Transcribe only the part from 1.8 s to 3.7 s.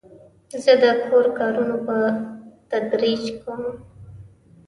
په تدریج کوم.